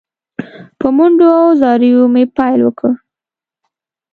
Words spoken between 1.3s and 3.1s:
او زاریو مې پیل وکړ.